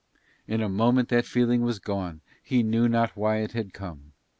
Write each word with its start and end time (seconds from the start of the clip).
In 0.47 0.61
a 0.61 0.67
moment 0.67 1.09
that 1.09 1.27
feeling 1.27 1.61
was 1.61 1.77
gone 1.77 2.21
he 2.41 2.63
knew 2.63 2.89
not 2.89 3.15
why 3.15 3.37
it 3.41 3.51
had 3.51 3.71
come. 3.71 4.13